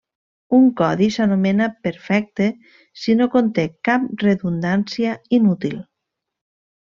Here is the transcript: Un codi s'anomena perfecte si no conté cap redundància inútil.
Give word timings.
Un 0.59 0.63
codi 0.79 1.09
s'anomena 1.15 1.67
perfecte 1.87 2.47
si 3.03 3.15
no 3.21 3.27
conté 3.37 3.65
cap 3.91 4.07
redundància 4.27 5.13
inútil. 5.41 5.77